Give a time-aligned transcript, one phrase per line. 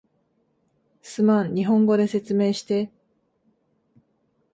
[1.03, 2.89] すまん、日本語で説明して